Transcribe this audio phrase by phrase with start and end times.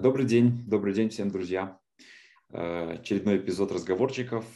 [0.00, 1.78] Добрый день, добрый день всем, друзья.
[2.48, 4.46] Э, очередной эпизод разговорчиков.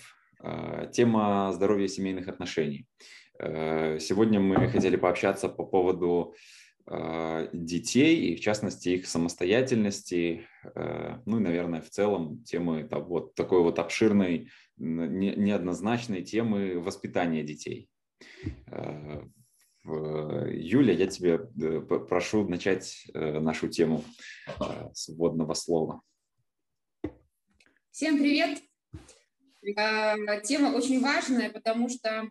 [0.43, 2.87] Э, тема здоровья семейных отношений.
[3.39, 6.35] Э, сегодня мы хотели пообщаться по поводу
[7.53, 13.79] детей и, в частности, их самостоятельности, ну и, наверное, в целом темы вот такой вот
[13.79, 17.89] обширной, неоднозначной темы воспитания детей.
[19.85, 24.03] Юля, я тебе прошу начать нашу тему
[24.95, 26.01] свободного слова.
[27.91, 28.63] Всем привет!
[30.45, 32.31] Тема очень важная, потому что,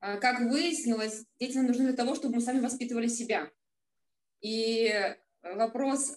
[0.00, 3.50] как выяснилось, дети нужны для того, чтобы мы сами воспитывали себя.
[4.40, 4.92] И
[5.42, 6.16] вопрос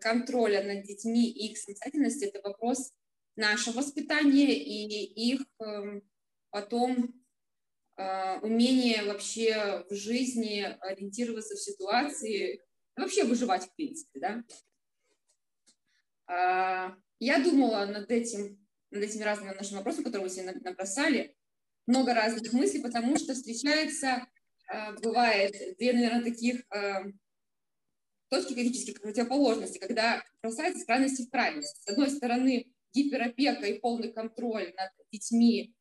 [0.00, 2.92] контроля над детьми и их самостоятельности– это вопрос
[3.36, 6.02] нашего воспитания и их эм,
[6.50, 7.23] потом
[7.96, 12.60] умение вообще в жизни ориентироваться в ситуации,
[12.96, 14.20] вообще выживать в принципе,
[16.26, 16.96] да.
[17.20, 18.58] Я думала над этим,
[18.90, 21.36] над этими разными нашими вопросами, которые вы себе набросали,
[21.86, 24.26] много разных мыслей, потому что встречается,
[24.72, 26.62] э, бывает, две, наверное, таких
[28.30, 31.84] точки критических противоположности, когда бросается с крайности в крайность.
[31.84, 35.74] С одной стороны, гиперопека и полный контроль над детьми,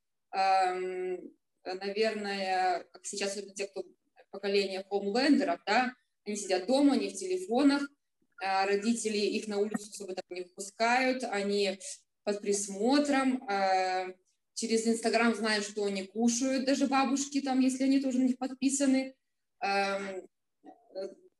[1.65, 3.83] наверное, как сейчас те, кто
[4.31, 5.93] поколение хоумлендеров, да,
[6.25, 7.87] они сидят дома, они в телефонах,
[8.41, 11.79] а, родители их на улицу особо так не выпускают, они
[12.23, 14.07] под присмотром, а,
[14.53, 19.15] через Инстаграм знают, что они кушают, даже бабушки там, если они тоже на них подписаны,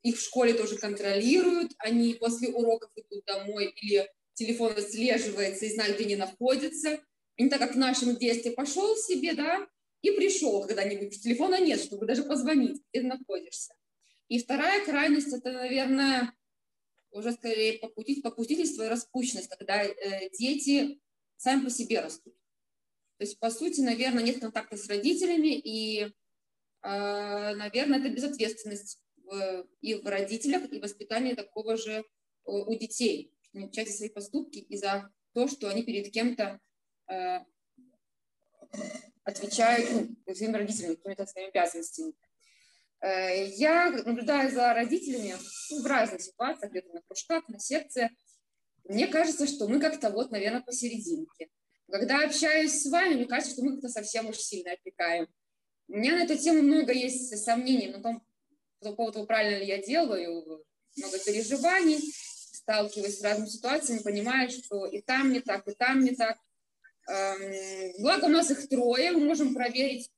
[0.04, 5.96] их в школе тоже контролируют, они после уроков идут домой или телефон отслеживается и знают,
[5.96, 7.00] где они находятся.
[7.38, 9.68] Не так как в нашем детстве пошел себе, да,
[10.04, 13.74] и пришел когда-нибудь, телефона нет, чтобы даже позвонить, где ты находишься.
[14.28, 16.34] И вторая крайность, это, наверное,
[17.12, 21.00] уже скорее попустительство, и распущенность, когда э, дети
[21.38, 22.36] сами по себе растут.
[23.18, 26.12] То есть, по сути, наверное, нет контакта с родителями, и, э,
[26.82, 32.04] наверное, это безответственность в, и в родителях, и воспитание такого же э,
[32.46, 33.34] у детей.
[33.54, 36.60] Не отвечать свои поступки и за то, что они перед кем-то
[37.10, 37.40] э,
[39.24, 39.90] отвечают
[40.26, 42.14] ну, своим родителям, какими-то своими обязанностями.
[43.02, 45.36] Э, я наблюдаю за родителями
[45.72, 48.12] ну, в разных ситуациях, где-то на кружках, на секциях.
[48.86, 51.50] Мне кажется, что мы как-то вот, наверное, посерединке.
[51.90, 55.28] Когда общаюсь с вами, мне кажется, что мы как-то совсем уж сильно опекаем.
[55.88, 58.26] У меня на эту тему много есть сомнений, но том,
[58.80, 60.64] по поводу, правильно ли я делаю,
[60.98, 62.00] много переживаний,
[62.64, 66.38] сталкиваюсь с разными ситуациями, понимаю, что и там не так, и там не так.
[67.08, 70.10] Эм, благо у нас их трое, мы можем проверить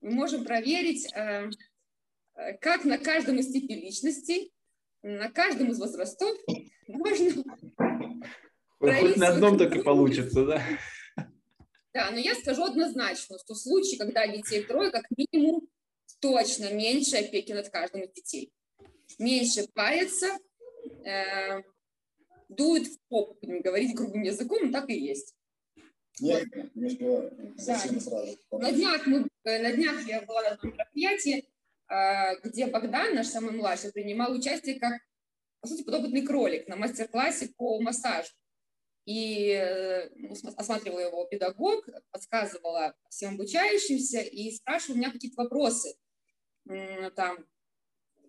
[0.00, 1.50] мы можем проверить, э,
[2.34, 4.52] э, как на каждом из типов личностей,
[5.02, 6.36] на каждом из возрастов
[6.86, 7.44] можно
[8.80, 10.62] Хоть на одном и получится, да?
[11.92, 15.68] Да, но я скажу однозначно, что в случае, когда детей трое, как минимум,
[16.20, 18.52] точно меньше опеки над каждым из детей.
[19.18, 20.28] Меньше парится,
[21.04, 21.62] э,
[22.48, 25.34] дует в попу, будем говорить грубым языком, так и есть.
[26.20, 26.42] Я
[26.74, 27.54] не успеваю.
[27.56, 28.00] Совсем да.
[28.00, 28.38] сразу.
[28.50, 31.48] На днях, мы, э, на днях я была на одном мероприятии,
[31.88, 35.00] а, где Богдан, наш самый младший, принимал участие как,
[35.60, 38.30] по сути, подопытный кролик на мастер-классе по массажу.
[39.04, 45.96] И э, ну, осматривала его педагог, подсказывала всем обучающимся и спрашивала у меня какие-то вопросы.
[47.16, 47.46] Там,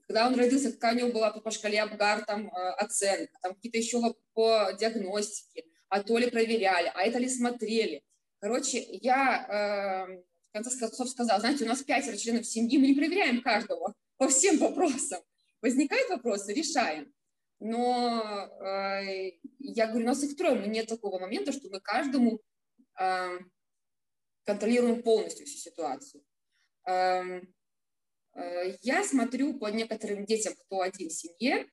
[0.10, 3.78] когда он родился, какая у него была по шкале Абгар там, э, оценка, там какие-то
[3.78, 4.02] еще
[4.34, 8.04] по диагностике а то ли проверяли, а это ли смотрели.
[8.40, 12.96] Короче, я э, в конце концов сказала, знаете, у нас пятеро членов семьи, мы не
[12.96, 15.22] проверяем каждого по всем вопросам.
[15.62, 17.14] Возникают вопросы, решаем.
[17.60, 22.40] Но э, я говорю, у нас их трое, но нет такого момента, что мы каждому
[23.00, 23.40] э,
[24.46, 26.24] контролируем полностью всю ситуацию.
[26.88, 27.42] Э, э,
[28.82, 31.68] я смотрю по некоторым детям, кто один в семье,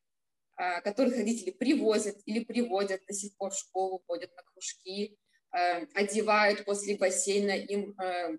[0.59, 5.19] а, которых родители привозят или приводят до сих пор в школу, ходят на кружки,
[5.51, 8.31] а, одевают после бассейна им а,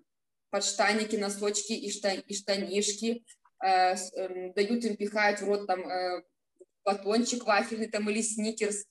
[0.50, 3.24] подштанники, носочки и штанишки,
[3.62, 5.84] эм, дают им, пихают в рот там
[6.84, 8.86] батончик вафельный там или сникерс,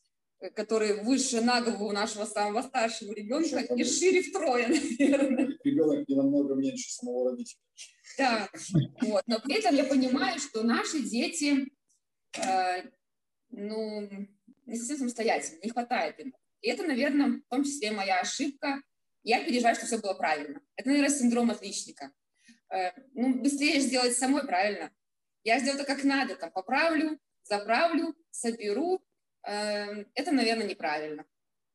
[0.53, 4.67] который выше на голову нашего самого старшего ребенка и шире втрое,
[4.99, 5.57] наверное.
[5.93, 7.61] Ребенок не намного меньше самого родителя.
[8.17, 8.49] Да,
[9.01, 9.23] вот.
[9.27, 11.67] но при этом я понимаю, что наши дети
[13.49, 14.09] ну,
[14.65, 16.35] не совсем самостоятельно, не хватает им.
[16.61, 18.81] И это, наверное, в том числе моя ошибка.
[19.23, 20.61] Я переживаю, что все было правильно.
[20.75, 22.11] Это, наверное, синдром отличника.
[22.69, 24.91] Э, ну, быстрее сделать самой правильно.
[25.43, 29.01] я сделаю это как надо, там, поправлю, заправлю, соберу.
[29.45, 31.25] Э, это, наверное, неправильно.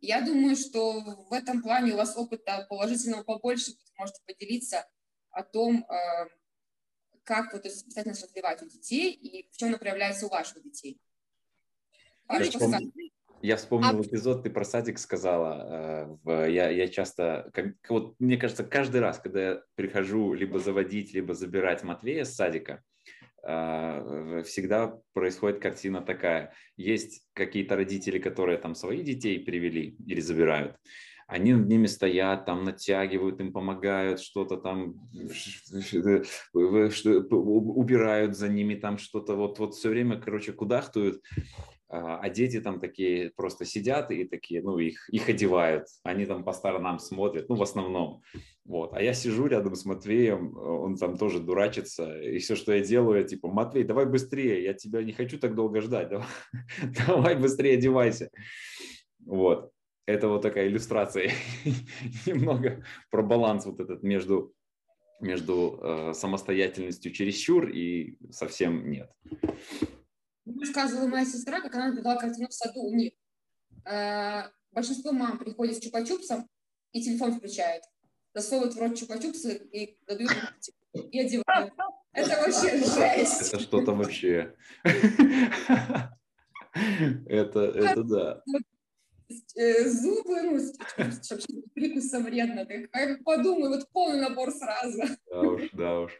[0.02, 4.84] Я думаю, что в этом плане у вас опыта положительного побольше, вы можете поделиться
[5.31, 6.28] о том, э,
[7.22, 11.00] как вот самостоятельность развивать у детей и в чем она проявляется у ваших детей.
[12.28, 12.93] Я вспомнил,
[13.43, 14.02] я вспомнил а...
[14.02, 16.19] эпизод, ты про садик сказала.
[16.25, 21.14] Э, я, я часто, как, вот, мне кажется, каждый раз, когда я прихожу либо заводить,
[21.14, 22.82] либо забирать Матвея с садика,
[23.42, 26.52] всегда происходит картина такая.
[26.76, 30.76] Есть какие-то родители, которые там своих детей привели или забирают,
[31.32, 35.08] они над ними стоят, там натягивают, им помогают, что-то там
[36.52, 41.22] убирают за ними, там что-то вот, вот все время, короче, кудахтуют.
[41.88, 46.44] А, а дети там такие просто сидят и такие, ну, их, их одевают, они там
[46.44, 48.22] по сторонам смотрят, ну, в основном.
[48.64, 48.94] Вот.
[48.94, 53.20] А я сижу рядом с Матвеем, он там тоже дурачится, и все, что я делаю,
[53.20, 56.26] я типа, Матвей, давай быстрее, я тебя не хочу так долго ждать, давай,
[57.06, 58.30] давай быстрее одевайся.
[59.24, 59.70] Вот.
[60.06, 61.30] Это вот такая иллюстрация
[62.26, 64.52] немного про баланс вот этот между,
[65.20, 69.10] между э, самостоятельностью чересчур и совсем нет
[70.62, 73.12] рассказывала моя сестра, как она наблюдала картину в саду у них.
[73.84, 76.46] Э, большинство мам приходят с чупа-чупсом
[76.92, 77.84] и телефон включают.
[78.34, 80.31] Засовывают в рот чупа-чупсы и дадут
[80.93, 81.73] и одевают.
[82.12, 83.49] Это вообще жесть.
[83.49, 84.55] Это что-то вообще.
[87.26, 88.43] Это, это да.
[89.56, 90.58] Э, зубы, ну,
[90.99, 92.67] вообще прикусом вредно.
[92.69, 95.02] Я подумаю, вот полный набор сразу.
[95.31, 96.12] Да уж, да уж.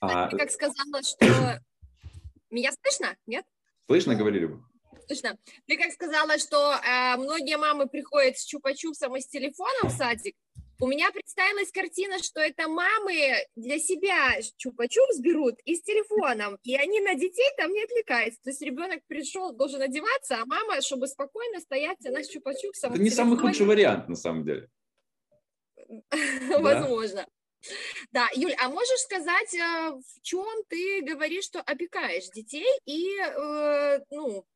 [0.00, 1.60] А, ты как сказала, что
[2.50, 3.16] меня слышно?
[3.26, 3.44] Нет?
[3.86, 4.64] Слышно, говорили бы.
[5.06, 5.36] Слышно.
[5.66, 10.36] Ты как сказала, что э, многие мамы приходят с чупа-чупсом и с телефоном в садик.
[10.82, 16.74] У меня представилась картина, что это мамы для себя чупа-чупс берут и с телефоном, и
[16.74, 18.40] они на детей там не отвлекаются.
[18.42, 22.94] То есть ребенок пришел, должен одеваться, а мама, чтобы спокойно стоять, она с чупа-чупсом.
[22.94, 24.68] Это не самый худший вариант, на самом деле.
[26.58, 27.26] Возможно.
[28.12, 34.00] Да, Юль, а можешь сказать, э, в чем ты говоришь, что опекаешь детей и, э,
[34.10, 34.46] ну,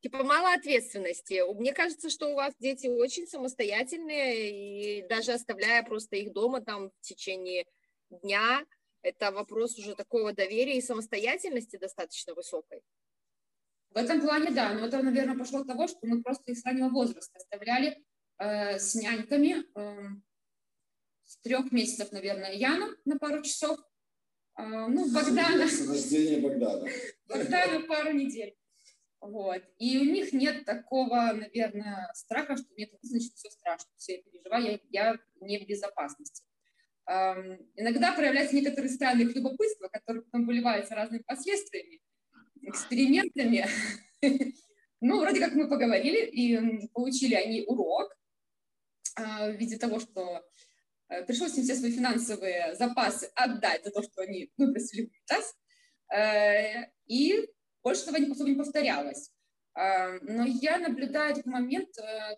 [0.00, 1.42] типа мало ответственности.
[1.54, 6.90] Мне кажется, что у вас дети очень самостоятельные, и даже оставляя просто их дома там
[6.90, 7.66] в течение
[8.10, 8.64] дня,
[9.02, 12.82] это вопрос уже такого доверия и самостоятельности достаточно высокой.
[13.90, 16.64] В этом плане, да, но это, наверное, пошло от того, что мы просто их с
[16.64, 17.98] раннего возраста оставляли
[18.38, 20.08] э, с няньками, э,
[21.24, 23.80] с трех месяцев, наверное, Яну на пару часов.
[24.54, 25.64] А, ну, Богдана.
[25.64, 26.88] Рождение Богдана.
[27.26, 28.54] Богдана пару недель.
[29.20, 29.62] Вот.
[29.78, 34.64] И у них нет такого, наверное, страха, что нет, значит, все страшно, все я переживаю,
[34.64, 36.44] я, я не в безопасности.
[37.06, 42.00] Эм, иногда проявляются некоторые странные любопытства, которые потом выливаются разными последствиями,
[42.62, 43.66] экспериментами.
[45.02, 48.14] Ну, вроде как мы поговорили, и получили они урок
[49.16, 50.42] э, в виде того, что
[51.10, 55.54] Э, пришлось им все свои финансовые запасы отдать за то, что они выбросили в унитаз,
[56.14, 57.48] э, и
[57.82, 59.30] больше этого никогда не повторялось.
[59.74, 61.88] Э, но я наблюдаю этот момент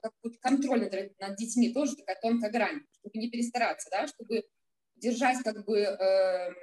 [0.02, 4.44] как контроль над, над детьми, тоже такая тонкая грань, чтобы не перестараться, да, чтобы
[4.96, 6.54] держать как бы эм,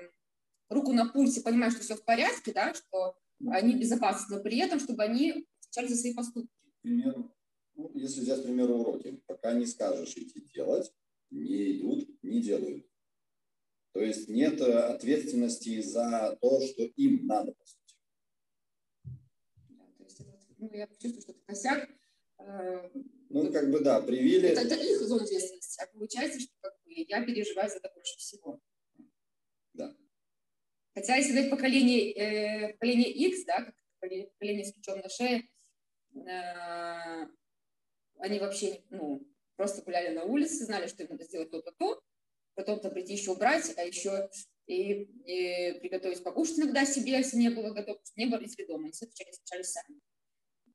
[0.69, 3.15] руку на пульсе, понимая, что все в порядке, да, что
[3.51, 6.49] они безопасны, но при этом, чтобы они отвечали за свои поступки.
[6.81, 7.15] Пример,
[7.75, 10.91] ну, если взять, к примеру, уроки, пока не скажешь идти делать,
[11.31, 12.85] не идут, не делают.
[13.93, 17.95] То есть нет э, ответственности за то, что им надо, по сути.
[19.69, 20.21] Да, то есть,
[20.59, 21.89] ну, я чувствую, что это косяк.
[22.39, 22.89] Э,
[23.29, 24.49] ну, как бы, да, привили.
[24.49, 28.17] Это, это их зона ответственности, а получается, что как бы, я переживаю за это больше
[28.17, 28.61] всего.
[29.73, 29.95] Да.
[30.93, 35.47] Хотя, если взять поколение, э, поколение X, да, как поколение с ключом на шее,
[36.15, 37.27] э,
[38.19, 39.25] они вообще, ну,
[39.55, 42.01] просто гуляли на улице, знали, что им надо сделать то-то, то,
[42.55, 44.29] потом-то прийти еще убрать, а еще
[44.67, 48.91] и, и приготовить покушать иногда себе, если не было готово, не было родителей дома, они
[48.91, 49.99] все отвечали сами.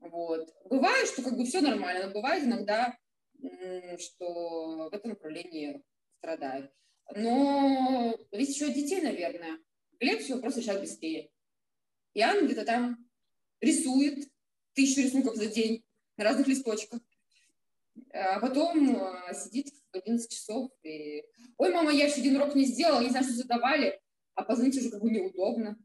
[0.04, 0.54] Вот.
[0.66, 2.96] Бывает, что как бы все нормально, но бывает иногда,
[3.98, 5.82] что в этом направлении
[6.18, 6.70] страдают.
[7.14, 9.58] Но ведь еще от детей, наверное.
[10.00, 11.30] Глеб все просто решает быстрее.
[12.14, 13.08] Ян где-то там
[13.60, 14.28] рисует
[14.74, 15.84] тысячу рисунков за день
[16.16, 17.00] на разных листочках.
[18.12, 21.22] А потом а, сидит в 11 часов и...
[21.56, 24.00] Ой, мама, я еще один урок не сделала, не знаю, что задавали,
[24.34, 25.78] а позвонить уже как бы неудобно.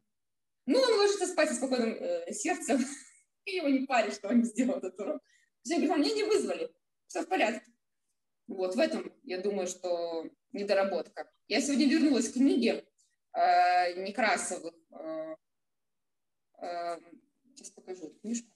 [0.66, 2.84] Ну, он ложится спать со спокойным э, сердцем,
[3.50, 5.22] и его не парит, что он не сделал этот урок.
[5.64, 6.72] Я говорю, мне не вызвали,
[7.08, 7.72] все в порядке.
[8.48, 11.32] Вот в этом, я думаю, что недоработка.
[11.48, 12.86] Я сегодня вернулась к книге
[13.34, 14.74] э, Некрасовых.
[17.56, 18.50] Сейчас покажу книжку.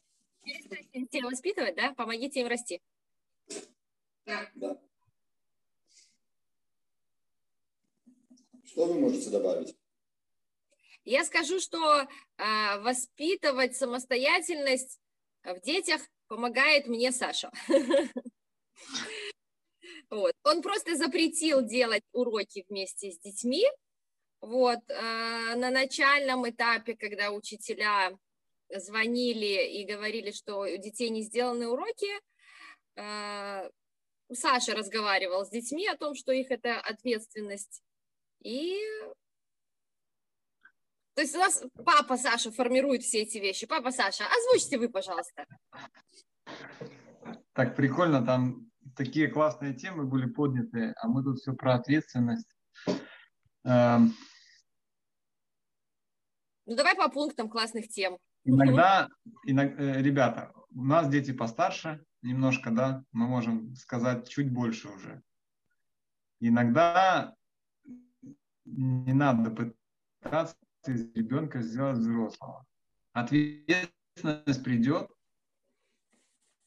[0.93, 1.93] Детей воспитывать, да?
[1.93, 2.81] Помогите им расти.
[4.25, 4.49] Да.
[4.55, 4.81] да.
[8.65, 9.75] Что вы можете добавить?
[11.05, 12.07] Я скажу, что э,
[12.79, 14.99] воспитывать самостоятельность
[15.43, 17.51] в детях помогает мне Саша.
[20.09, 20.33] Вот.
[20.43, 23.65] Он просто запретил делать уроки вместе с детьми.
[24.41, 24.79] Вот.
[24.87, 28.15] Э, на начальном этапе, когда учителя
[28.69, 32.11] звонили и говорили, что у детей не сделаны уроки,
[32.95, 33.69] э,
[34.31, 37.81] Саша разговаривал с детьми о том, что их это ответственность.
[38.43, 38.79] И
[41.15, 43.67] то есть у нас папа Саша формирует все эти вещи.
[43.67, 45.45] Папа Саша, озвучьте вы, пожалуйста.
[47.53, 52.49] Так прикольно, там такие классные темы были подняты, а мы тут все про ответственность.
[53.63, 54.13] Эм.
[56.65, 58.17] Ну давай по пунктам классных тем.
[58.43, 59.07] Иногда,
[59.45, 65.21] иногда, э, ребята, у нас дети постарше немножко, да, мы можем сказать чуть больше уже.
[66.39, 67.35] Иногда
[68.65, 69.73] не надо
[70.21, 70.57] пытаться
[70.91, 72.65] из ребенка сделать взрослого.
[73.13, 75.09] Ответственность придет,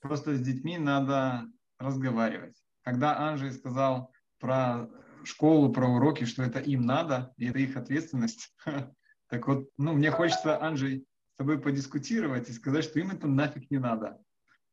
[0.00, 1.46] просто с детьми надо
[1.78, 2.56] разговаривать.
[2.82, 4.88] Когда Анжей сказал про
[5.25, 8.54] школу, про уроки, что это им надо, и это их ответственность,
[9.28, 13.70] так вот, ну, мне хочется, Анжей, с тобой подискутировать и сказать, что им это нафиг
[13.70, 14.18] не надо.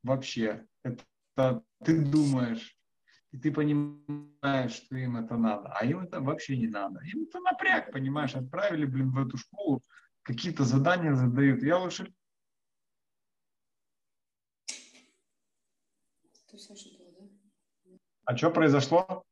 [0.03, 0.65] Вообще.
[0.83, 2.77] Это ты думаешь,
[3.33, 7.01] и ты понимаешь, что им это надо, а им это вообще не надо.
[7.03, 9.83] Им это напряг, понимаешь, отправили, блин, в эту школу,
[10.21, 11.63] какие-то задания задают.
[11.63, 12.13] Я лучше...
[18.25, 19.25] А что произошло?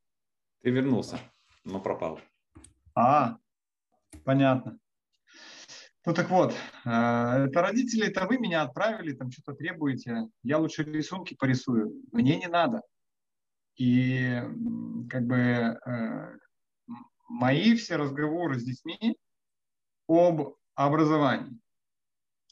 [0.63, 1.19] Ты вернулся,
[1.63, 2.19] но пропал.
[2.95, 3.37] А,
[4.25, 4.79] понятно.
[6.07, 6.53] Ну так вот,
[6.85, 12.01] э, это родители, это вы меня отправили, там что-то требуете, я лучше рисунки порисую.
[12.11, 12.81] Мне не надо.
[13.77, 14.41] И
[15.09, 16.37] как бы э,
[17.29, 19.17] мои все разговоры с детьми
[20.07, 21.59] об образовании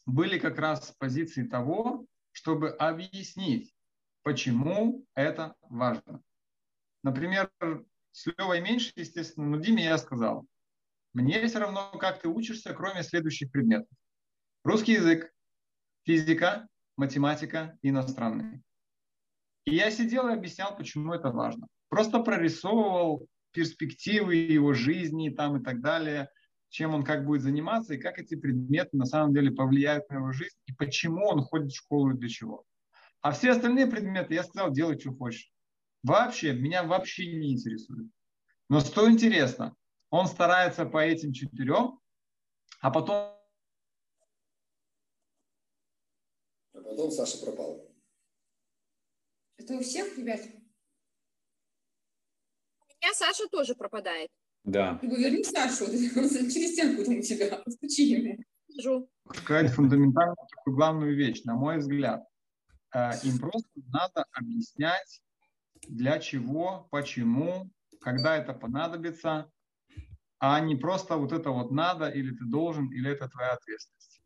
[0.05, 3.73] были как раз с позиции того, чтобы объяснить,
[4.23, 6.21] почему это важно.
[7.03, 7.51] Например,
[8.11, 10.45] с Левой меньше, естественно, но Диме я сказал,
[11.13, 13.89] мне все равно, как ты учишься, кроме следующих предметов.
[14.63, 15.31] Русский язык,
[16.05, 18.61] физика, математика, иностранные.
[19.69, 21.67] И я сидел и объяснял, почему это важно.
[21.89, 26.29] Просто прорисовывал перспективы его жизни там и так далее,
[26.69, 30.31] чем он как будет заниматься и как эти предметы на самом деле повлияют на его
[30.31, 32.63] жизнь и почему он ходит в школу и для чего.
[33.21, 35.51] А все остальные предметы я сказал, делай, что хочешь.
[36.01, 38.07] Вообще, меня вообще не интересует.
[38.69, 39.75] Но что интересно,
[40.09, 41.99] он старается по этим четырем,
[42.81, 43.35] а потом...
[46.73, 47.88] А потом Саша пропал.
[49.59, 50.39] Это у всех, ребят?
[52.79, 54.29] У меня Саша тоже пропадает.
[54.63, 54.97] Да.
[54.99, 58.43] Ты верни Сашу, через стенку там у тебя, постучи ему.
[59.33, 62.23] Сказать фундаментальную такую главную вещь, на мой взгляд.
[62.93, 65.21] Э, им просто надо объяснять,
[65.87, 69.51] для чего, почему, когда это понадобится,
[70.39, 74.21] а не просто вот это вот надо, или ты должен, или это твоя ответственность.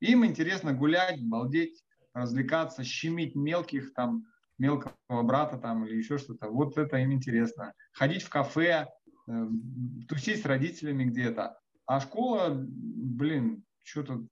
[0.00, 4.24] Им интересно гулять, балдеть, развлекаться, щемить мелких там,
[4.56, 6.48] мелкого брата там или еще что-то.
[6.48, 7.74] Вот это им интересно.
[7.92, 8.88] Ходить в кафе,
[9.26, 9.46] э,
[10.08, 11.58] тусить с родителями где-то.
[11.86, 14.24] А школа, блин, что-то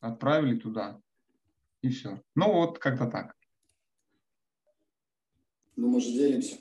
[0.00, 1.00] отправили туда.
[1.80, 2.20] И все.
[2.34, 3.34] Ну вот, как-то так.
[5.76, 6.58] Ну, мы же делимся.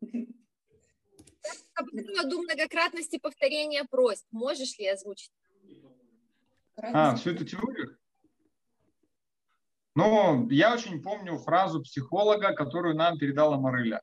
[0.00, 5.32] По поводу многократности повторения просьб, можешь ли озвучить?
[6.76, 7.99] А, всю эту теорию?
[9.94, 14.00] Ну, я очень помню фразу психолога, которую нам передала Марыля.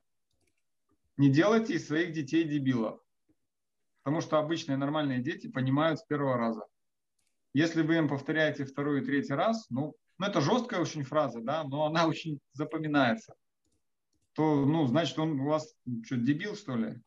[1.16, 3.00] Не делайте из своих детей дебилов.
[4.02, 6.64] Потому что обычные нормальные дети понимают с первого раза.
[7.54, 11.64] Если вы им повторяете второй и третий раз, ну, ну это жесткая очень фраза, да,
[11.64, 13.34] но она очень запоминается.
[14.34, 17.00] То, ну, значит, он у вас что, дебил, что ли?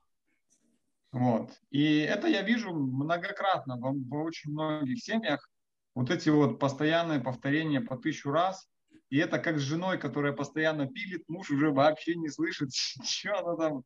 [1.11, 1.51] Вот.
[1.69, 5.49] И это я вижу многократно в, в очень многих семьях.
[5.93, 8.67] Вот эти вот постоянные повторения по тысячу раз.
[9.09, 13.55] И это как с женой, которая постоянно пилит, муж уже вообще не слышит, что она
[13.57, 13.83] там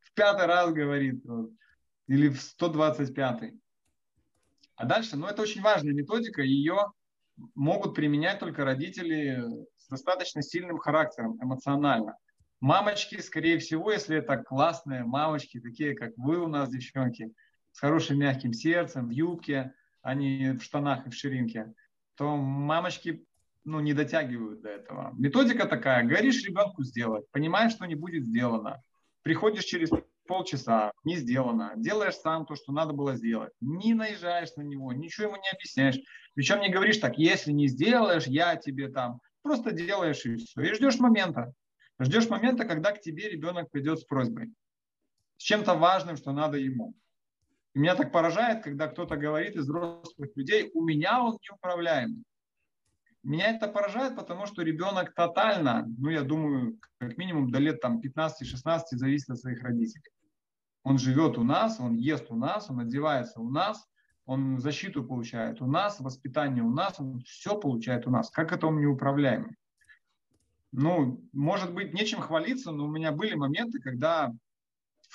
[0.00, 1.22] в пятый раз говорит.
[2.06, 3.52] Или в 125.
[4.76, 6.92] А дальше, ну это очень важная методика, ее
[7.54, 9.42] могут применять только родители
[9.76, 12.16] с достаточно сильным характером, эмоционально.
[12.60, 17.32] Мамочки, скорее всего, если это классные мамочки, такие как вы у нас, девчонки,
[17.72, 19.74] с хорошим мягким сердцем, в юбке,
[20.04, 21.74] а не в штанах и в ширинке,
[22.16, 23.26] то мамочки
[23.64, 25.12] ну, не дотягивают до этого.
[25.18, 28.82] Методика такая, говоришь ребенку сделать, понимаешь, что не будет сделано.
[29.22, 29.88] Приходишь через
[30.26, 31.72] полчаса, не сделано.
[31.76, 33.52] Делаешь сам то, что надо было сделать.
[33.62, 35.98] Не наезжаешь на него, ничего ему не объясняешь.
[36.34, 39.20] Причем не говоришь так, если не сделаешь, я тебе там.
[39.42, 40.60] Просто делаешь и все.
[40.60, 41.54] И ждешь момента.
[41.98, 44.52] Ждешь момента, когда к тебе ребенок придет с просьбой.
[45.38, 46.94] С чем-то важным, что надо ему.
[47.74, 52.22] И меня так поражает, когда кто-то говорит из взрослых людей, у меня он неуправляемый.
[53.24, 58.00] Меня это поражает, потому что ребенок тотально, ну, я думаю, как минимум до лет там
[58.00, 60.12] 15-16 зависит от своих родителей.
[60.82, 63.88] Он живет у нас, он ест у нас, он одевается у нас,
[64.26, 68.30] он защиту получает у нас, воспитание у нас, он все получает у нас.
[68.30, 69.56] Как это он неуправляемый?
[70.72, 74.32] Ну, может быть, нечем хвалиться, но у меня были моменты, когда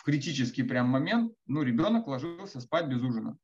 [0.09, 3.37] критический прям момент, ну, ребенок ложился спать без ужина.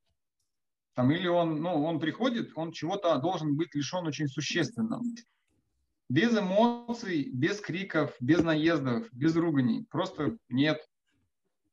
[0.95, 5.03] Там, или он, ну, он приходит, он чего-то должен быть лишен очень существенного.
[6.09, 9.85] Без эмоций, без криков, без наездов, без руганий.
[9.91, 10.83] Просто нет.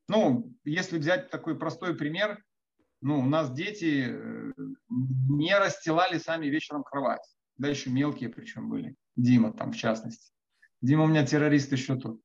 [0.08, 2.42] Ну, если взять такой простой пример,
[3.00, 4.52] ну, у нас дети э,
[4.90, 7.26] не расстилали сами вечером кровать.
[7.56, 8.94] Да, еще мелкие причем были.
[9.16, 10.32] Дима там в частности.
[10.82, 12.20] Дима у меня террорист еще тут.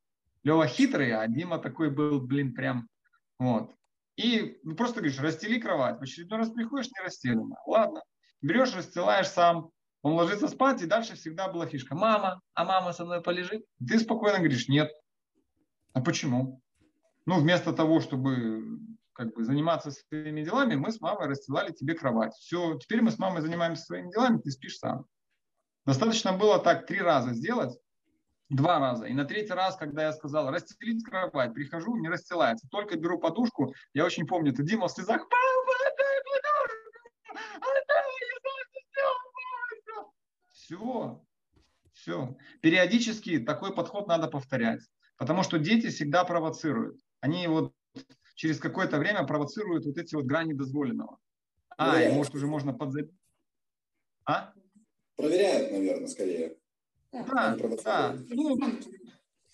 [0.47, 2.87] Лева хитрый, а Дима такой был, блин, прям
[3.37, 3.69] вот.
[4.15, 5.99] И ну, просто говоришь, расстели кровать.
[5.99, 7.57] В очередной раз приходишь, не расстелена.
[7.65, 8.01] Ладно.
[8.41, 9.71] Берешь, расстилаешь сам.
[10.03, 11.95] Он ложится спать, и дальше всегда была фишка.
[11.95, 13.65] Мама, а мама со мной полежит?
[13.85, 14.89] Ты спокойно говоришь, нет.
[15.91, 16.61] А почему?
[17.25, 18.79] Ну, вместо того, чтобы
[19.11, 22.33] как бы заниматься своими делами, мы с мамой расстилали тебе кровать.
[22.35, 25.07] Все, теперь мы с мамой занимаемся своими делами, ты спишь сам.
[25.85, 27.77] Достаточно было так три раза сделать,
[28.49, 29.05] Два раза.
[29.05, 32.67] И на третий раз, когда я сказал расстелить кровать, прихожу, не расстилается.
[32.71, 33.73] Только беру подушку.
[33.93, 35.27] Я очень помню, это Дима в слезах.
[35.29, 37.39] Папа, отдай подушку!
[37.57, 38.07] Отдай,
[40.53, 41.21] Все.
[41.91, 42.37] Все.
[42.61, 44.81] Периодически такой подход надо повторять.
[45.17, 47.01] Потому что дети всегда провоцируют.
[47.19, 47.73] Они вот
[48.35, 51.17] через какое-то время провоцируют вот эти вот грани дозволенного.
[51.77, 53.11] А, и может уже можно подзабить.
[54.25, 54.53] А?
[55.17, 56.57] Проверяют, наверное, скорее.
[57.11, 58.57] Да, да, ну,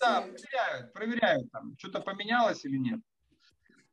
[0.00, 3.00] да, проверяют, проверяют там, что-то поменялось или нет.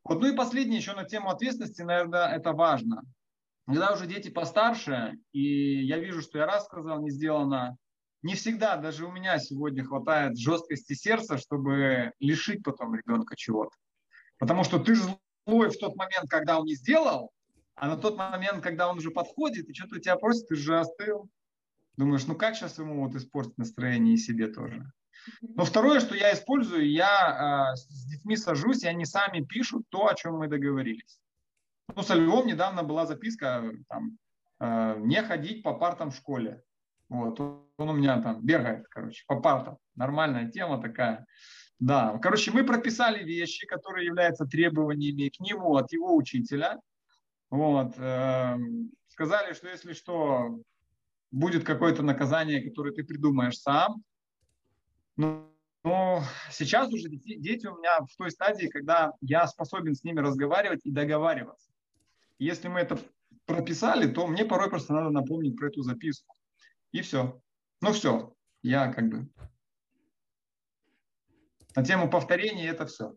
[0.03, 3.03] Вот, ну и последнее еще на тему ответственности, наверное, это важно.
[3.67, 7.77] Когда уже дети постарше, и я вижу, что я раз сказал, не сделано,
[8.23, 13.75] не всегда, даже у меня сегодня хватает жесткости сердца, чтобы лишить потом ребенка чего-то.
[14.37, 17.31] Потому что ты злой в тот момент, когда он не сделал,
[17.75, 20.79] а на тот момент, когда он уже подходит, и что-то у тебя просит, ты же
[20.79, 21.29] остыл.
[22.01, 24.91] Думаешь, ну как сейчас ему вот испортить настроение и себе тоже?
[25.41, 30.07] Но второе, что я использую, я э, с детьми сажусь, и они сами пишут то,
[30.07, 31.21] о чем мы договорились.
[31.95, 34.17] Ну, со Львом недавно была записка, там,
[34.59, 36.63] э, не ходить по партам в школе.
[37.07, 39.77] Вот, он у меня там бегает, короче, по партам.
[39.93, 41.27] Нормальная тема такая.
[41.77, 46.79] Да, короче, мы прописали вещи, которые являются требованиями к нему от его учителя.
[47.51, 48.57] Вот, э,
[49.09, 50.61] сказали, что если что,
[51.31, 54.03] будет какое-то наказание, которое ты придумаешь сам.
[55.15, 55.51] Но,
[55.83, 60.19] но сейчас уже дети, дети у меня в той стадии, когда я способен с ними
[60.19, 61.71] разговаривать и договариваться.
[62.37, 62.99] Если мы это
[63.45, 66.35] прописали, то мне порой просто надо напомнить про эту записку.
[66.91, 67.41] И все.
[67.81, 69.29] Ну все, я как бы
[71.75, 73.15] на тему повторения это все.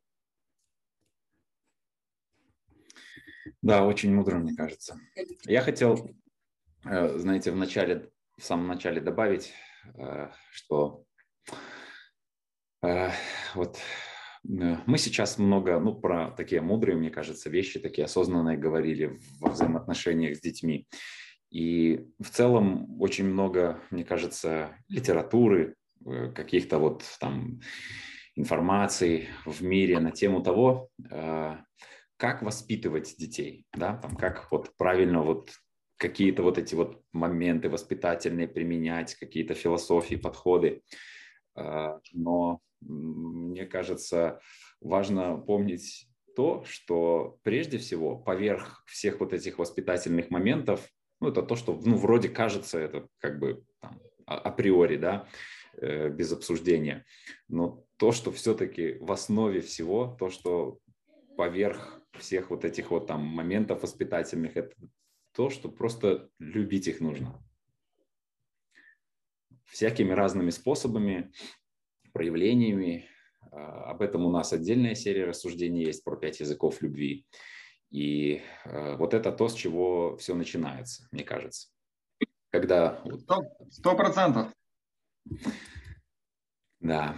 [3.63, 4.99] Да, очень мудро, мне кажется.
[5.45, 6.11] Я хотел
[6.85, 9.53] знаете, в начале, в самом начале добавить,
[9.97, 11.05] э, что
[12.83, 13.11] э,
[13.55, 13.79] вот
[14.43, 20.37] мы сейчас много, ну, про такие мудрые, мне кажется, вещи, такие осознанные говорили во взаимоотношениях
[20.37, 20.87] с детьми.
[21.51, 25.77] И в целом очень много, мне кажется, литературы,
[26.35, 27.61] каких-то вот там
[28.35, 30.91] информации в мире на тему того,
[32.19, 35.51] как воспитывать детей, да, там, как вот правильно вот
[36.05, 40.83] какие-то вот эти вот моменты воспитательные применять, какие-то философии, подходы.
[41.55, 44.39] А, но мне кажется,
[44.83, 50.87] важно помнить то, что прежде всего поверх всех вот этих воспитательных моментов,
[51.23, 55.27] ну, это то, что, ну, вроде кажется, это как бы там, а, априори, да,
[55.79, 57.07] э, без обсуждения.
[57.49, 60.81] Но то, что все-таки в основе всего, то, что
[61.39, 64.75] поверх всех вот этих вот там моментов воспитательных, это
[65.35, 67.43] то, что просто любить их нужно.
[69.65, 71.33] Всякими разными способами,
[72.13, 73.09] проявлениями.
[73.51, 77.27] А, об этом у нас отдельная серия рассуждений есть про пять языков любви.
[77.91, 81.69] И э, вот это то, с чего все начинается, мне кажется.
[82.51, 83.05] Когда...
[83.71, 84.53] Сто процентов.
[86.81, 87.17] Да.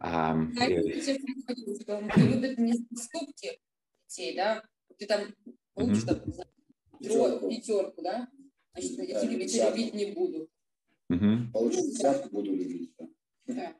[0.00, 1.00] А, да, э...
[1.00, 3.60] что любят не поступки
[4.08, 4.62] детей, да?
[4.98, 5.34] Ты там
[5.74, 6.44] получишь, угу.
[7.08, 7.50] Пятерку.
[7.50, 8.28] пятерку, да?
[8.72, 10.48] Значит, я да, тебя любить не буду.
[11.10, 11.52] Угу.
[11.52, 12.92] Получу десятку, буду любить.
[13.46, 13.74] Да.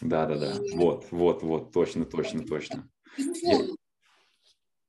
[0.00, 0.60] Да, да, да.
[0.74, 2.88] Вот, вот, вот, точно, точно, точно.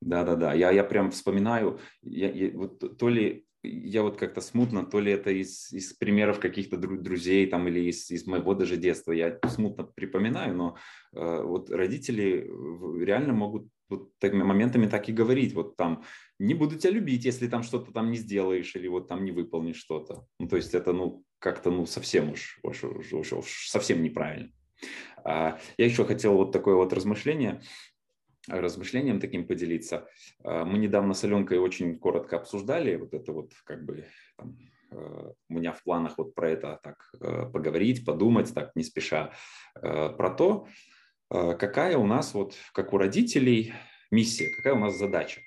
[0.01, 0.53] Да, да, да.
[0.53, 5.11] Я, я прям вспоминаю, я, я, вот, то ли я вот как-то смутно, то ли
[5.11, 9.85] это из, из примеров каких-то друзей там или из, из моего даже детства, я смутно
[9.85, 10.77] припоминаю, но
[11.13, 12.49] э, вот родители
[13.01, 16.03] реально могут вот такими моментами так и говорить, вот там,
[16.39, 19.77] не буду тебя любить, если там что-то там не сделаешь или вот там не выполнишь
[19.77, 20.25] что-то.
[20.39, 24.51] Ну, то есть это, ну, как-то, ну, совсем уж, уж, уж, уж, уж совсем неправильно.
[25.23, 27.61] А, я еще хотел вот такое вот размышление,
[28.47, 30.07] размышлением таким поделиться.
[30.43, 34.05] А, мы недавно с Аленкой очень коротко обсуждали вот это вот как бы
[34.37, 34.57] там,
[34.91, 37.11] а, у меня в планах вот про это так
[37.51, 39.33] поговорить, подумать так не спеша
[39.73, 40.67] про то,
[41.33, 43.73] какая у нас вот как у родителей
[44.11, 45.41] миссия, какая у нас задача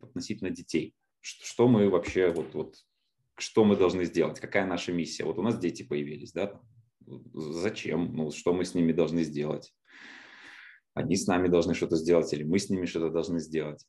[0.00, 2.76] относительно детей, что мы вообще вот вот
[3.38, 5.24] что мы должны сделать, какая наша миссия.
[5.24, 6.58] Вот у нас дети появились, да,
[7.34, 9.74] зачем, ну, что мы с ними должны сделать.
[10.94, 13.84] Они с нами должны что-то сделать, или мы с ними что-то должны сделать.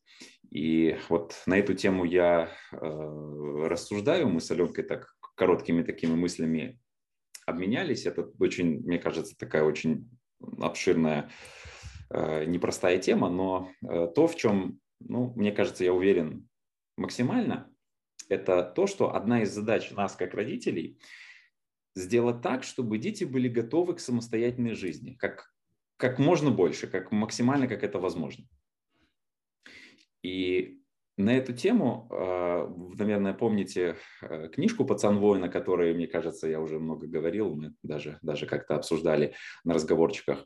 [0.52, 6.82] И вот на эту тему я э, рассуждаю, мы с Аленкой так короткими такими мыслями
[7.46, 8.06] обменялись.
[8.06, 10.10] Это очень, мне кажется, такая очень
[10.60, 11.30] обширная,
[12.10, 16.48] э, непростая тема, но э, то, в чем, ну, мне кажется, я уверен
[16.98, 17.72] максимально,
[18.30, 21.00] это то, что одна из задач нас, как родителей,
[21.96, 25.52] сделать так, чтобы дети были готовы к самостоятельной жизни, как,
[25.98, 28.46] как можно больше, как максимально, как это возможно.
[30.22, 30.82] И
[31.18, 36.80] на эту тему, а, наверное, помните э, книжку «Пацан воина», которую, мне кажется, я уже
[36.80, 40.46] много говорил, мы даже, даже как-то обсуждали на разговорчиках.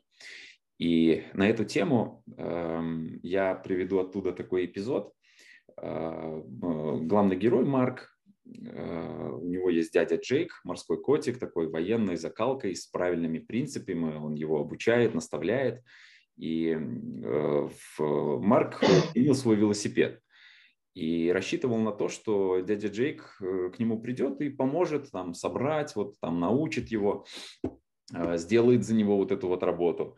[0.78, 5.12] И на эту тему эм, я приведу оттуда такой эпизод.
[5.76, 8.12] А, главный герой Марк
[8.44, 14.16] Э, у него есть дядя Джейк, морской котик, такой военной закалкой, с правильными принципами.
[14.16, 15.82] Он его обучает, наставляет.
[16.36, 18.82] И э, Марк
[19.14, 20.20] имел свой велосипед.
[20.94, 25.96] И рассчитывал на то, что дядя Джейк э, к нему придет и поможет там собрать,
[25.96, 27.24] вот там научит его,
[28.34, 30.16] сделает за него вот эту вот работу.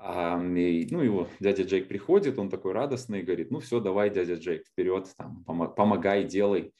[0.00, 4.34] А, и, ну, его дядя Джейк приходит, он такой радостный, говорит, ну все, давай, дядя
[4.34, 6.72] Джейк, вперед, там, помогай, делай.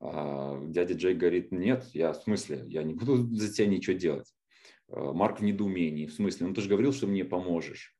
[0.00, 4.32] А, дядя Джей говорит, нет, я в смысле, я не буду за тебя ничего делать.
[4.88, 7.94] А, Марк в недоумении, в смысле, ну ты же говорил, что мне поможешь.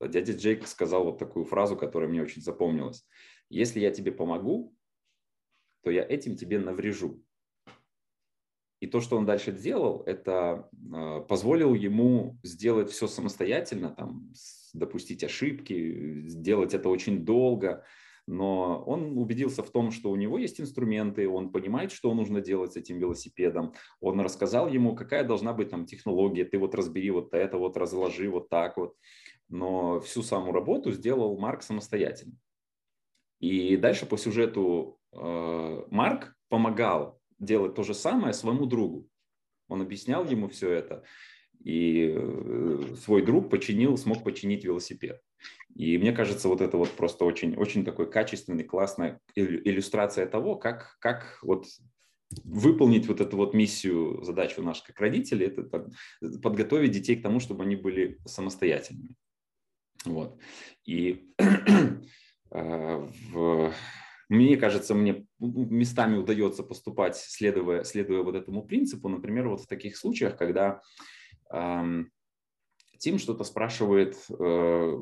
[0.00, 3.06] Дядя Джейк сказал вот такую фразу, которая мне очень запомнилась.
[3.50, 4.74] Если я тебе помогу,
[5.82, 7.22] то я этим тебе наврежу.
[8.80, 10.68] И то, что он дальше делал, это
[11.28, 14.32] позволил ему сделать все самостоятельно, там,
[14.72, 17.84] допустить ошибки, сделать это очень долго,
[18.28, 22.74] но он убедился в том, что у него есть инструменты, он понимает, что нужно делать
[22.74, 27.32] с этим велосипедом, он рассказал ему, какая должна быть там технология, ты вот разбери вот
[27.34, 28.94] это, вот разложи вот так вот,
[29.48, 32.34] но всю саму работу сделал Марк самостоятельно.
[33.40, 39.08] И дальше по сюжету э, Марк помогал делать то же самое своему другу.
[39.68, 41.04] Он объяснял ему все это,
[41.62, 45.20] и э, свой друг починил, смог починить велосипед.
[45.74, 50.96] И мне кажется, вот это вот просто очень, очень такой качественный, классная иллюстрация того, как,
[50.98, 51.66] как вот
[52.44, 55.88] выполнить вот эту вот миссию, задачу нашу как родители, это
[56.42, 59.14] подготовить детей к тому, чтобы они были самостоятельными.
[60.04, 60.38] Вот.
[60.84, 63.72] И э, в,
[64.28, 69.96] мне кажется, мне местами удается поступать, следуя, следуя вот этому принципу, например, вот в таких
[69.96, 70.80] случаях, когда
[71.50, 72.10] эм,
[72.98, 74.96] Тим что-то спрашивает э,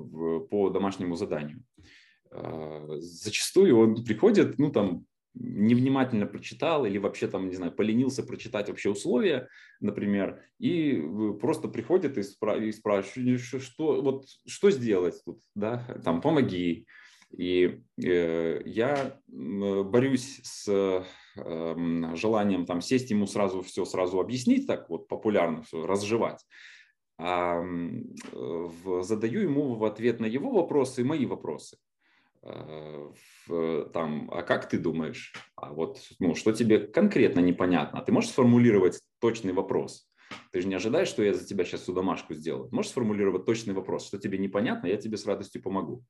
[0.51, 1.65] по домашнему заданию.
[2.31, 5.07] Э, зачастую он приходит, ну там,
[5.39, 9.49] невнимательно прочитал или вообще там, не знаю, поленился прочитать вообще условия,
[9.81, 11.03] например, и
[11.41, 16.87] просто приходит и, спра- и спрашивает, что, вот, что сделать тут, да, там, помоги.
[17.37, 24.89] И э, я борюсь с э, желанием там сесть ему сразу все сразу объяснить, так
[24.89, 26.45] вот популярно все разжевать
[27.19, 27.63] а
[29.03, 31.79] задаю ему в ответ на его вопросы мои вопросы.
[32.47, 33.13] А,
[33.93, 35.35] там, а как ты думаешь?
[35.57, 38.03] А вот, ну, что тебе конкретно непонятно?
[38.03, 40.09] Ты можешь сформулировать точный вопрос?
[40.53, 42.69] Ты же не ожидаешь, что я за тебя сейчас всю домашку сделаю.
[42.73, 46.05] Можешь сформулировать точный вопрос, что тебе непонятно, я тебе с радостью помогу.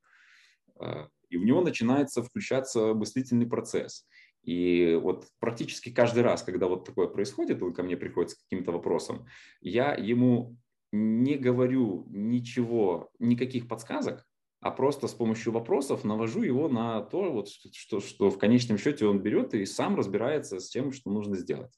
[1.30, 4.06] и у него начинается включаться мыслительный процесс.
[4.42, 8.72] И вот практически каждый раз, когда вот такое происходит, он ко мне приходит с каким-то
[8.72, 9.26] вопросом,
[9.60, 10.56] я ему
[10.92, 14.24] не говорю ничего, никаких подсказок,
[14.60, 19.06] а просто с помощью вопросов навожу его на то, вот, что, что в конечном счете
[19.06, 21.72] он берет и сам разбирается с тем, что нужно сделать.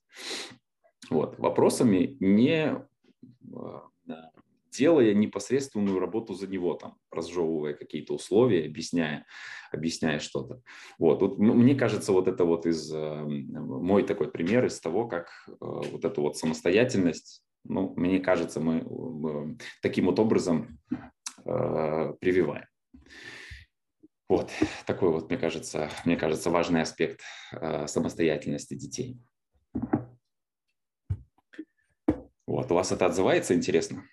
[1.11, 1.39] Вот.
[1.39, 2.85] Вопросами не
[3.55, 3.83] а,
[4.71, 9.27] делая непосредственную работу за него, там, разжевывая какие-то условия, объясняя,
[9.73, 10.61] объясняя что-то.
[10.99, 11.21] Вот.
[11.21, 11.39] вот.
[11.39, 16.05] Мне кажется, вот это вот из, э, мой такой пример из того, как э, вот
[16.05, 20.79] эту вот самостоятельность, ну, мне кажется, мы таким вот образом
[22.21, 22.67] прививаем.
[24.29, 24.51] Вот
[24.85, 29.19] такой вот, мне кажется, мне кажется, важный аспект э, самостоятельности детей.
[32.47, 34.05] Вот, у вас это отзывается, интересно?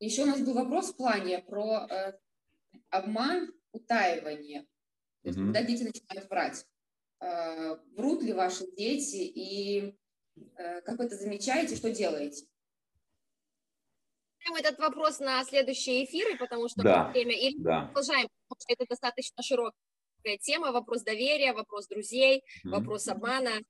[0.00, 2.12] Еще у нас был вопрос в плане про э,
[2.90, 4.66] обман, утаивание.
[5.24, 6.64] Mm когда дети начинают врать.
[7.20, 9.96] Э, врут ли ваши дети и
[10.36, 12.46] э, как вы это замечаете, что делаете?
[14.54, 17.86] Этот вопрос на следующие эфиры, потому что да, время, или да.
[17.86, 22.70] продолжаем, потому что это достаточно широкая тема, вопрос доверия, вопрос друзей, mm-hmm.
[22.70, 23.60] вопрос обмана.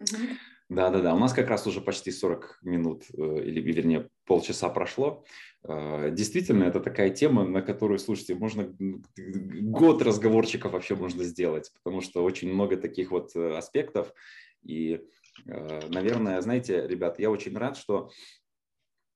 [0.00, 0.36] Mm-hmm.
[0.70, 1.14] Да, да, да.
[1.14, 5.24] У нас как раз уже почти 40 минут, э, или, вернее, полчаса прошло.
[5.64, 8.72] Э, действительно, это такая тема, на которую, слушайте, можно
[9.16, 14.14] год разговорчиков вообще можно сделать, потому что очень много таких вот э, аспектов.
[14.62, 15.00] И,
[15.46, 18.10] наверное, знаете, ребят, я очень рад, что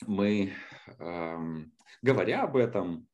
[0.06, 0.52] мы,
[0.98, 3.08] эм, говоря об этом,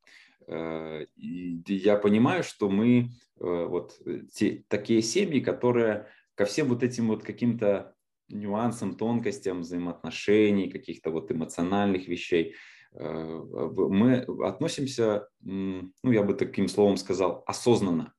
[0.48, 4.00] я понимаю, что мы вот
[4.32, 7.94] те, такие семьи, которые ко всем вот этим вот каким-то
[8.30, 12.54] нюансам, тонкостям взаимоотношений, каких-то вот эмоциональных вещей,
[12.92, 18.14] э, мы относимся, ну, я бы таким словом сказал, осознанно.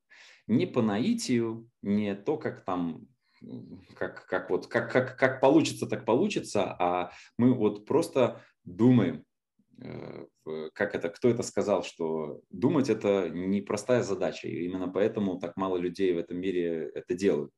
[0.47, 3.08] Не по наитию, не то, как там
[3.95, 9.26] как, как, вот, как, как, как получится, так получится, а мы вот просто думаем,
[9.82, 10.26] э,
[10.74, 15.78] как это, кто это сказал, что думать это непростая задача, и именно поэтому так мало
[15.78, 17.52] людей в этом мире это делают.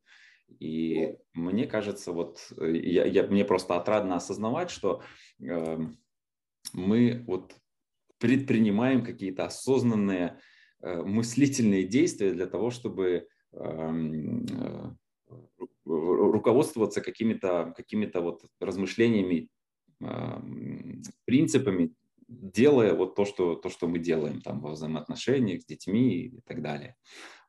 [0.59, 5.01] И мне кажется, вот э, я, я, мне просто отрадно осознавать, что
[5.41, 5.79] э,
[6.73, 7.55] мы вот
[8.19, 10.39] предпринимаем какие-то осознанные
[10.81, 14.91] э, мыслительные действия для того, чтобы эм, э,
[15.85, 19.47] руководствоваться какими-то какими вот размышлениями, э,
[21.25, 21.93] принципами,
[22.27, 26.61] делая вот то, что, то, что мы делаем там во взаимоотношениях с детьми и так
[26.61, 26.95] далее.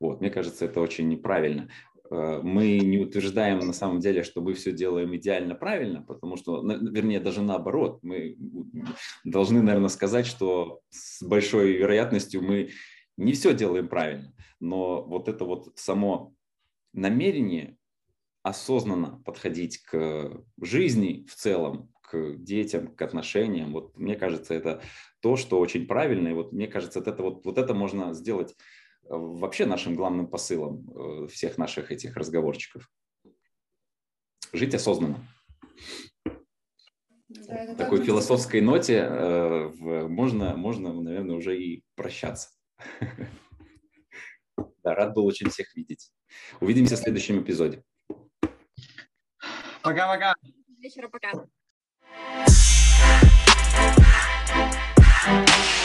[0.01, 1.71] Вот, мне кажется, это очень неправильно.
[2.11, 6.63] Э, мы не утверждаем на самом деле, что мы все делаем идеально правильно, потому что,
[6.63, 8.37] вернее, даже наоборот, мы
[9.25, 12.71] должны, наверное, сказать, что с большой вероятностью мы
[13.17, 16.35] не все делаем правильно, но вот это вот само
[16.93, 17.77] намерение
[18.43, 24.83] осознанно подходить к жизни в целом, к детям, к отношениям, вот мне кажется, это
[25.21, 28.55] то, что очень правильно, и вот мне кажется, это вот, вот это можно сделать
[29.03, 32.91] вообще нашим главным посылом э, всех наших этих разговорчиков.
[34.53, 35.19] Жить осознанно.
[37.29, 42.51] Да, такой философской ноте э, в, можно, можно, наверное, уже и прощаться.
[44.85, 46.13] Да, рад был очень всех видеть.
[46.61, 47.83] Увидимся в следующем эпизоде.
[49.83, 50.35] Пока-пока.
[50.79, 51.33] Вечера пока.
[55.25, 55.84] Thank you.